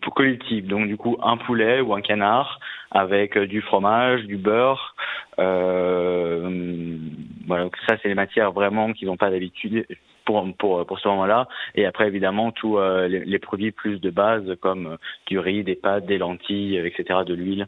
pour 0.01 0.13
colis 0.13 0.39
type, 0.39 0.67
donc 0.67 0.87
du 0.87 0.97
coup 0.97 1.17
un 1.23 1.37
poulet 1.37 1.79
ou 1.79 1.93
un 1.93 2.01
canard 2.01 2.59
avec 2.91 3.37
du 3.37 3.61
fromage, 3.61 4.23
du 4.23 4.37
beurre. 4.37 4.95
Euh, 5.39 6.97
voilà, 7.47 7.69
ça 7.87 7.97
c'est 8.01 8.09
les 8.09 8.15
matières 8.15 8.51
vraiment 8.51 8.93
qu'ils 8.93 9.07
n'ont 9.07 9.17
pas 9.17 9.29
d'habitude 9.29 9.85
pour, 10.25 10.45
pour, 10.57 10.85
pour 10.85 10.99
ce 10.99 11.07
moment-là. 11.07 11.47
Et 11.75 11.85
après, 11.85 12.07
évidemment, 12.07 12.51
tous 12.51 12.77
euh, 12.77 13.07
les, 13.07 13.23
les, 13.25 13.39
produits 13.39 13.71
plus 13.71 13.99
de 13.99 14.09
base 14.09 14.55
comme 14.61 14.87
euh, 14.87 14.97
du 15.27 15.39
riz, 15.39 15.63
des 15.63 15.75
pâtes, 15.75 16.05
des 16.05 16.17
lentilles, 16.17 16.77
etc., 16.77 17.19
de 17.25 17.33
l'huile. 17.33 17.67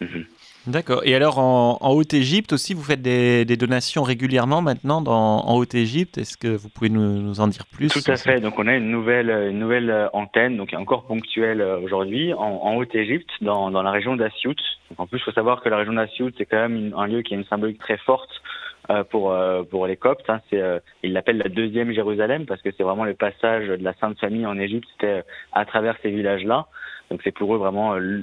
Mhm. 0.00 0.24
D'accord. 0.66 1.00
Et 1.04 1.14
alors 1.14 1.38
en, 1.38 1.78
Haute-Égypte 1.80 2.52
aussi, 2.52 2.74
vous 2.74 2.82
faites 2.82 3.00
des, 3.00 3.44
donations 3.56 4.02
régulièrement 4.02 4.60
maintenant 4.60 5.00
dans, 5.00 5.40
en 5.46 5.56
Haute-Égypte? 5.56 6.18
Est-ce 6.18 6.36
que 6.36 6.48
vous 6.48 6.68
pouvez 6.68 6.90
nous, 6.90 7.40
en 7.40 7.46
dire 7.48 7.64
plus? 7.66 7.88
Tout 7.88 8.10
à 8.10 8.16
fait. 8.16 8.40
Donc 8.40 8.58
on 8.58 8.66
a 8.66 8.76
une 8.76 8.90
nouvelle, 8.90 9.30
une 9.30 9.58
nouvelle 9.58 9.90
euh, 9.90 10.08
antenne, 10.12 10.56
donc 10.56 10.74
encore 10.74 11.06
ponctuelle 11.06 11.60
euh, 11.60 11.80
aujourd'hui, 11.80 12.34
en, 12.34 12.76
Haute-Égypte, 12.76 13.30
dans, 13.40 13.70
dans 13.70 13.82
la 13.82 13.90
région 13.90 14.14
d'Assiout. 14.14 14.54
En 14.98 15.06
plus, 15.06 15.18
il 15.18 15.22
faut 15.24 15.32
savoir 15.32 15.62
que 15.62 15.68
la 15.68 15.78
région 15.78 15.94
d'Assiout, 15.94 16.30
c'est 16.36 16.44
quand 16.44 16.68
même 16.68 16.92
un 16.96 17.06
lieu 17.06 17.22
qui 17.22 17.34
a 17.34 17.36
une 17.36 17.44
symbolique 17.44 17.78
très 17.78 17.98
forte 17.98 18.30
euh, 18.30 18.67
pour 19.10 19.36
pour 19.70 19.86
les 19.86 19.96
Coptes. 19.96 20.28
Hein. 20.28 20.40
C'est 20.50 20.62
ils 21.02 21.12
l'appellent 21.12 21.38
la 21.38 21.48
deuxième 21.48 21.92
Jérusalem 21.92 22.46
parce 22.46 22.62
que 22.62 22.70
c'est 22.76 22.82
vraiment 22.82 23.04
le 23.04 23.14
passage 23.14 23.68
de 23.68 23.84
la 23.84 23.94
Sainte 23.94 24.18
Famille 24.18 24.46
en 24.46 24.58
Égypte, 24.58 24.88
c'était 24.92 25.22
à 25.52 25.64
travers 25.64 25.96
ces 26.02 26.10
villages-là. 26.10 26.66
Donc 27.10 27.20
c'est 27.24 27.32
pour 27.32 27.54
eux 27.54 27.58
vraiment 27.58 27.94
euh, 27.94 28.22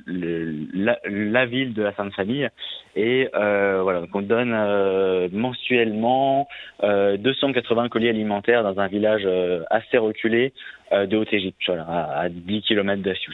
la, 0.74 1.46
ville 1.46 1.74
de 1.74 1.84
la 1.84 1.94
Sainte 1.96 2.14
Famille. 2.14 2.50
Et 2.96 3.30
euh, 3.34 3.82
voilà, 3.82 4.02
donc 4.02 4.10
on 4.14 4.22
donne 4.22 4.54
euh, 4.54 5.28
mensuellement 5.32 6.48
280 6.84 7.90
colis 7.90 8.10
alimentaires 8.10 8.64
dans 8.64 8.80
un 8.80 8.88
village 8.88 9.28
assez 9.70 9.98
reculé 9.98 10.54
de 10.92 11.18
Haute-Égypte, 11.18 11.62
voilà, 11.68 11.84
à, 11.84 12.30
10 12.30 12.62
km 12.62 13.02
d'Assiout. 13.02 13.34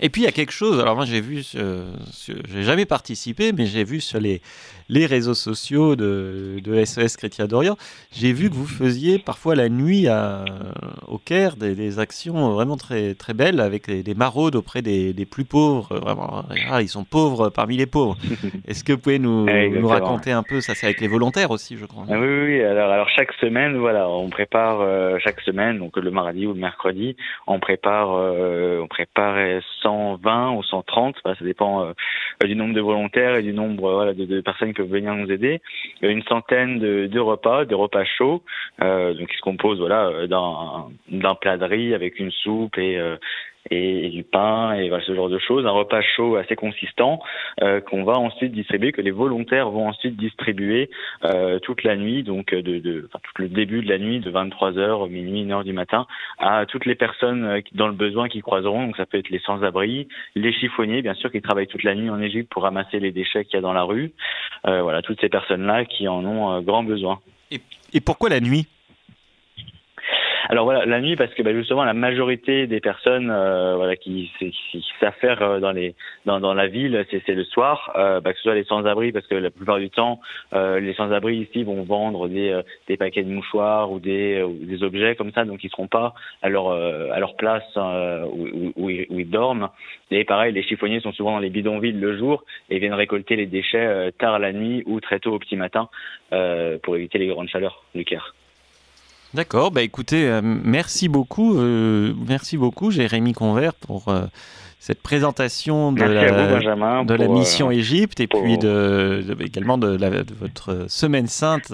Et 0.00 0.08
puis 0.08 0.22
il 0.22 0.24
y 0.24 0.28
a 0.28 0.32
quelque 0.32 0.52
chose, 0.52 0.80
alors 0.80 0.96
moi 0.96 1.04
j'ai 1.04 1.20
vu, 1.20 1.42
j'ai 1.44 2.62
jamais 2.62 2.84
participé, 2.84 3.52
mais 3.52 3.66
j'ai 3.66 3.84
vu 3.84 4.00
sur 4.00 4.20
les, 4.20 4.40
les 4.88 5.06
réseaux 5.06 5.34
sociaux 5.34 5.96
de, 5.96 6.60
de 6.62 6.84
SES 6.84 7.16
Chrétien 7.16 7.46
d'Orient, 7.46 7.76
j'ai 8.12 8.32
vu 8.32 8.50
que 8.50 8.54
vous 8.54 8.66
faisiez 8.66 9.18
parfois 9.18 9.54
la 9.54 9.68
nuit 9.68 10.08
à, 10.08 10.44
au 11.08 11.18
Caire 11.18 11.56
des, 11.56 11.98
actions 11.98 12.50
vraiment 12.50 12.76
très, 12.76 13.14
très 13.14 13.34
belles 13.34 13.60
avec 13.60 13.88
des, 13.88 14.14
maraudes 14.14 14.56
auprès 14.56 14.82
des, 14.82 15.12
des, 15.12 15.26
plus 15.26 15.44
pauvres. 15.44 15.96
Vraiment, 15.96 16.44
ah, 16.70 16.82
ils 16.82 16.88
sont 16.88 17.04
pauvres 17.04 17.50
parmi 17.50 17.76
les 17.76 17.86
pauvres. 17.86 18.16
Est-ce 18.68 18.82
que 18.82 18.92
vous 18.92 18.98
pouvez 18.98 19.18
nous, 19.18 19.46
nous 19.46 19.88
raconter 19.88 20.32
un 20.32 20.42
peu 20.42 20.60
ça 20.60 20.74
C'est 20.74 20.86
avec 20.86 21.00
les 21.00 21.08
volontaires 21.08 21.50
aussi, 21.50 21.76
je 21.76 21.84
crois. 21.84 22.04
Ah 22.10 22.18
oui, 22.18 22.26
oui. 22.26 22.62
Alors, 22.62 22.90
alors 22.90 23.08
chaque 23.10 23.32
semaine, 23.34 23.76
voilà, 23.76 24.08
on 24.08 24.28
prépare 24.28 24.80
euh, 24.80 25.18
chaque 25.22 25.40
semaine, 25.42 25.78
donc 25.78 25.96
le 25.96 26.10
mardi 26.10 26.46
ou 26.46 26.52
le 26.52 26.60
mercredi, 26.60 27.16
on 27.46 27.60
prépare, 27.60 28.14
euh, 28.14 28.80
on 28.82 28.88
prépare 28.88 29.36
120 29.84 30.52
ou 30.52 30.62
130, 30.62 31.16
ça 31.22 31.34
dépend 31.40 31.84
euh, 31.84 31.92
du 32.44 32.56
nombre 32.56 32.74
de 32.74 32.80
volontaires 32.80 33.36
et 33.36 33.42
du 33.42 33.52
nombre 33.52 33.92
voilà, 33.92 34.14
de, 34.14 34.24
de 34.24 34.40
personnes 34.40 34.74
peuvent 34.74 34.88
venir 34.88 35.14
nous 35.14 35.30
aider. 35.30 35.60
Une 36.02 36.22
centaine 36.22 36.78
de, 36.78 37.06
de 37.06 37.20
repas, 37.20 37.64
des 37.64 37.74
repas 37.74 38.04
chauds, 38.04 38.42
euh, 38.82 39.14
donc 39.14 39.28
qui 39.28 39.36
se 39.36 39.42
composent 39.42 39.78
voilà 39.78 40.06
euh, 40.06 40.26
d'un 40.26 41.34
plat 41.36 41.56
de 41.56 41.64
riz 41.64 41.94
avec 41.94 42.18
une 42.18 42.30
soupe 42.30 42.78
et 42.78 42.98
euh, 43.72 43.76
et, 43.76 44.08
du 44.10 44.22
pain 44.22 44.74
et 44.74 44.88
voilà, 44.88 45.04
ce 45.04 45.14
genre 45.14 45.28
de 45.28 45.38
choses, 45.38 45.66
un 45.66 45.70
repas 45.70 46.02
chaud 46.02 46.36
assez 46.36 46.56
consistant 46.56 47.20
euh, 47.62 47.80
qu'on 47.80 48.04
va 48.04 48.14
ensuite 48.14 48.52
distribuer, 48.52 48.92
que 48.92 49.00
les 49.00 49.10
volontaires 49.10 49.70
vont 49.70 49.88
ensuite 49.88 50.16
distribuer 50.16 50.90
euh, 51.24 51.58
toute 51.58 51.82
la 51.84 51.96
nuit, 51.96 52.22
donc 52.22 52.54
de, 52.54 52.78
de 52.78 53.08
tout 53.10 53.42
le 53.42 53.48
début 53.48 53.82
de 53.82 53.88
la 53.88 53.98
nuit, 53.98 54.20
de 54.20 54.30
23h, 54.30 55.08
minuit, 55.08 55.44
1h 55.44 55.64
du 55.64 55.72
matin, 55.72 56.06
à 56.38 56.66
toutes 56.66 56.86
les 56.86 56.94
personnes 56.94 57.44
euh, 57.44 57.60
dans 57.72 57.86
le 57.86 57.94
besoin 57.94 58.28
qui 58.28 58.40
croiseront. 58.40 58.86
Donc 58.86 58.96
ça 58.96 59.06
peut 59.06 59.18
être 59.18 59.30
les 59.30 59.40
sans-abri, 59.40 60.08
les 60.34 60.52
chiffonniers, 60.52 61.02
bien 61.02 61.14
sûr, 61.14 61.30
qui 61.30 61.40
travaillent 61.40 61.66
toute 61.66 61.84
la 61.84 61.94
nuit 61.94 62.10
en 62.10 62.20
Égypte 62.20 62.50
pour 62.50 62.62
ramasser 62.62 63.00
les 63.00 63.12
déchets 63.12 63.44
qu'il 63.44 63.54
y 63.54 63.58
a 63.58 63.62
dans 63.62 63.72
la 63.72 63.82
rue. 63.82 64.12
Euh, 64.66 64.82
voilà, 64.82 65.02
toutes 65.02 65.20
ces 65.20 65.28
personnes-là 65.28 65.84
qui 65.84 66.08
en 66.08 66.24
ont 66.24 66.52
euh, 66.52 66.60
grand 66.60 66.82
besoin. 66.82 67.20
Et 67.50 68.00
pourquoi 68.00 68.30
la 68.30 68.40
nuit? 68.40 68.66
Alors 70.48 70.64
voilà, 70.64 70.84
la 70.84 71.00
nuit 71.00 71.16
parce 71.16 71.32
que 71.34 71.42
bah, 71.42 71.52
justement 71.52 71.84
la 71.84 71.94
majorité 71.94 72.66
des 72.66 72.80
personnes 72.80 73.30
euh, 73.30 73.76
voilà 73.76 73.96
qui, 73.96 74.30
qui, 74.38 74.84
faire 75.12 75.42
euh, 75.42 75.60
dans 75.60 76.40
dans, 76.40 76.54
la 76.54 76.66
ville, 76.66 77.04
c'est 77.10 77.34
le 77.34 77.44
soir, 77.44 77.92
euh, 77.96 78.20
bah, 78.20 78.32
que 78.32 78.38
ce 78.38 78.44
soit 78.44 78.54
les 78.54 78.64
sans-abri 78.64 79.12
parce 79.12 79.26
que 79.26 79.34
la 79.34 79.50
plupart 79.50 79.78
du 79.78 79.90
temps 79.90 80.20
euh, 80.52 80.80
les 80.80 80.94
sans-abri 80.94 81.36
ici 81.36 81.64
vont 81.64 81.82
vendre 81.82 82.28
des, 82.28 82.62
paquets 82.98 83.22
de 83.22 83.30
mouchoirs 83.30 83.90
ou 83.90 84.00
des 84.00 84.42
objets 84.82 85.16
comme 85.16 85.32
ça, 85.32 85.44
donc 85.44 85.64
ils 85.64 85.70
seront 85.70 85.88
pas 85.88 86.14
à 86.42 86.48
leur 86.48 87.36
place 87.36 87.64
où, 87.76 88.72
où, 88.76 88.90
ils, 88.90 89.06
où, 89.10 89.18
ils, 89.18 89.30
dorment. 89.30 89.68
Et 90.10 90.24
pareil, 90.24 90.52
les 90.52 90.62
chiffonniers 90.62 91.00
sont 91.00 91.12
souvent 91.12 91.32
dans 91.32 91.38
les 91.38 91.50
bidonvilles 91.50 91.92
le 91.92 92.16
jour 92.16 92.44
et 92.70 92.78
viennent 92.78 92.94
récolter 92.94 93.36
les 93.36 93.46
déchets 93.46 94.12
tard 94.18 94.38
la 94.38 94.52
nuit 94.52 94.82
ou 94.86 95.00
très 95.00 95.18
tôt 95.18 95.32
au 95.32 95.38
petit 95.38 95.56
matin 95.56 95.88
pour 96.82 96.96
éviter 96.96 97.18
les 97.18 97.26
grandes 97.26 97.48
chaleurs 97.48 97.84
du 97.94 98.04
Caire. 98.04 98.34
D'accord, 99.34 99.72
bah 99.72 99.82
écoutez, 99.82 100.28
euh, 100.28 100.40
merci 100.44 101.08
beaucoup, 101.08 101.58
euh, 101.58 102.14
merci 102.28 102.56
beaucoup 102.56 102.92
Jérémy 102.92 103.32
Convert 103.32 103.74
pour 103.74 104.06
euh, 104.06 104.26
cette 104.78 105.02
présentation 105.02 105.90
de, 105.90 106.04
la, 106.04 107.02
de 107.02 107.14
la, 107.14 107.26
mission 107.26 107.72
Égypte 107.72 108.20
et 108.20 108.28
puis 108.28 108.58
de, 108.58 109.26
également 109.40 109.76
de, 109.76 109.98
votre 110.38 110.86
semaine 110.88 111.26
sainte 111.26 111.72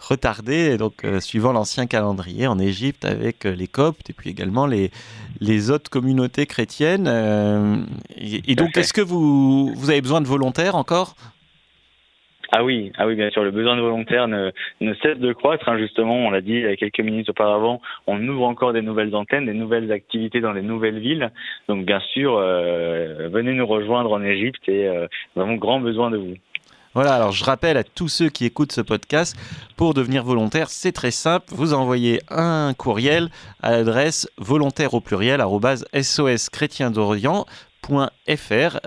retardée, 0.00 0.78
donc 0.78 1.04
suivant 1.20 1.52
l'ancien 1.52 1.86
calendrier 1.86 2.46
en 2.46 2.58
Égypte 2.58 3.04
avec 3.04 3.44
les 3.44 3.68
Coptes 3.68 4.08
et 4.08 4.14
puis 4.14 4.30
également 4.30 4.66
les, 4.66 4.90
les 5.40 5.70
autres 5.70 5.90
communautés 5.90 6.46
chrétiennes. 6.46 7.08
et, 8.16 8.54
donc, 8.54 8.74
est-ce 8.78 8.94
que 8.94 9.02
vous, 9.02 9.74
vous 9.74 9.90
avez 9.90 10.00
besoin 10.00 10.22
de 10.22 10.26
volontaires 10.26 10.76
encore 10.76 11.14
ah 12.56 12.62
oui, 12.62 12.92
ah 12.98 13.08
oui, 13.08 13.16
bien 13.16 13.30
sûr, 13.30 13.42
le 13.42 13.50
besoin 13.50 13.74
de 13.74 13.80
volontaires 13.80 14.28
ne, 14.28 14.52
cesse 15.02 15.18
de 15.18 15.32
croître. 15.32 15.68
Hein, 15.68 15.76
justement, 15.76 16.14
on 16.14 16.30
l'a 16.30 16.40
dit 16.40 16.52
il 16.52 16.60
y 16.60 16.66
a 16.66 16.76
quelques 16.76 17.00
minutes 17.00 17.28
auparavant, 17.30 17.82
on 18.06 18.28
ouvre 18.28 18.44
encore 18.44 18.72
des 18.72 18.80
nouvelles 18.80 19.16
antennes, 19.16 19.46
des 19.46 19.54
nouvelles 19.54 19.90
activités 19.90 20.40
dans 20.40 20.52
les 20.52 20.62
nouvelles 20.62 21.00
villes. 21.00 21.32
Donc, 21.68 21.84
bien 21.84 21.98
sûr, 22.12 22.36
euh, 22.38 23.28
venez 23.28 23.54
nous 23.54 23.66
rejoindre 23.66 24.12
en 24.12 24.22
Égypte 24.22 24.68
et 24.68 24.86
euh, 24.86 25.08
nous 25.34 25.42
avons 25.42 25.56
grand 25.56 25.80
besoin 25.80 26.12
de 26.12 26.16
vous. 26.16 26.34
Voilà, 26.94 27.14
alors 27.14 27.32
je 27.32 27.44
rappelle 27.44 27.76
à 27.76 27.82
tous 27.82 28.06
ceux 28.06 28.28
qui 28.28 28.44
écoutent 28.44 28.70
ce 28.70 28.80
podcast, 28.80 29.36
pour 29.76 29.94
devenir 29.94 30.22
volontaire, 30.22 30.70
c'est 30.70 30.92
très 30.92 31.10
simple. 31.10 31.46
Vous 31.48 31.74
envoyez 31.74 32.20
un 32.30 32.72
courriel 32.72 33.30
à 33.64 33.72
l'adresse 33.72 34.30
volontaire 34.38 34.94
au 34.94 35.00
pluriel 35.00 35.42
sos 36.02 36.50
chrétien 36.50 36.92
d'Orient 36.92 37.46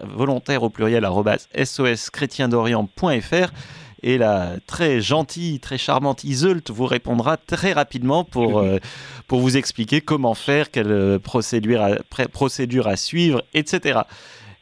volontaire 0.04 0.64
au 0.64 0.70
pluriel 0.70 1.08
soschrétiendorient.fr 1.64 3.52
et 4.04 4.18
la 4.18 4.58
très 4.66 5.02
gentille, 5.02 5.60
très 5.60 5.78
charmante 5.78 6.24
Iseult 6.24 6.62
vous 6.70 6.86
répondra 6.86 7.38
très 7.38 7.74
rapidement 7.74 8.24
pour, 8.24 8.60
euh, 8.60 8.78
pour 9.28 9.40
vous 9.40 9.58
expliquer 9.58 10.02
comment 10.02 10.36
faire, 10.36 10.72
quelle 10.72 10.92
euh, 10.92 11.20
procédure 11.20 11.82
à, 11.82 11.96
procédure 12.32 12.88
à 12.88 12.96
suivre, 12.96 13.44
etc. 13.54 14.02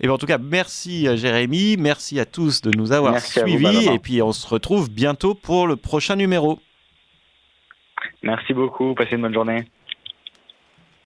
Et 0.01 0.09
en 0.09 0.17
tout 0.17 0.25
cas, 0.25 0.37
merci 0.37 1.07
euh, 1.07 1.17
Jérémy, 1.17 1.77
merci 1.77 2.19
à 2.19 2.25
tous 2.25 2.61
de 2.61 2.71
nous 2.77 2.91
avoir 2.91 3.19
suivis 3.19 3.87
et 3.87 3.99
puis 3.99 4.21
on 4.21 4.31
se 4.31 4.47
retrouve 4.47 4.89
bientôt 4.89 5.35
pour 5.35 5.67
le 5.67 5.75
prochain 5.75 6.15
numéro. 6.15 6.59
Merci 8.23 8.53
beaucoup, 8.53 8.95
passez 8.95 9.15
une 9.15 9.21
bonne 9.21 9.33
journée. 9.33 9.65